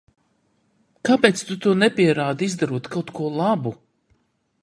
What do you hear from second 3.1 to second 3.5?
ko